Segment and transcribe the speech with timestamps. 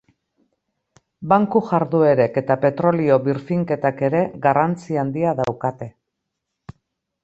[1.33, 5.95] Banku jarduerek eta petrolio birfinketak ere garrantzi handia daukate.